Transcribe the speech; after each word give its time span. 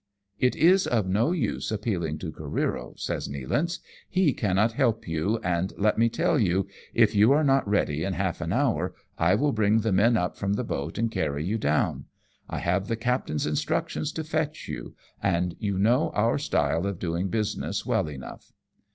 "It 0.49 0.55
is 0.55 0.87
of 0.87 1.07
no 1.07 1.31
use 1.31 1.69
appealing 1.71 2.17
to 2.17 2.31
Careero," 2.31 2.99
says 2.99 3.29
Nea 3.29 3.47
lance," 3.47 3.79
he 4.19 4.33
cannot 4.33 4.71
help 4.71 5.05
youj 5.05 5.39
and 5.43 5.73
let 5.77 5.99
me 5.99 6.09
tell 6.09 6.39
you, 6.39 6.65
if 6.95 7.13
you 7.13 7.31
are 7.33 7.43
not 7.43 7.67
ready 7.69 8.03
in 8.03 8.13
half 8.13 8.41
an 8.41 8.51
hour, 8.51 8.95
I 9.19 9.35
will 9.35 9.51
bring 9.51 9.81
the 9.81 9.91
men 9.91 10.17
up 10.17 10.35
from 10.35 10.53
the 10.53 10.63
boat 10.63 10.97
and 10.97 11.11
carry 11.11 11.45
you 11.45 11.59
down. 11.59 12.05
I 12.49 12.57
have 12.61 12.87
the 12.87 12.95
captain's 12.95 13.45
instructions 13.45 14.11
to 14.13 14.23
fetch 14.23 14.67
you, 14.67 14.95
and 15.21 15.55
you 15.59 15.77
know 15.77 16.09
our 16.15 16.39
style 16.39 16.87
of 16.87 16.97
doing 16.97 17.27
business 17.27 17.85
well 17.85 18.07
enough." 18.07 18.51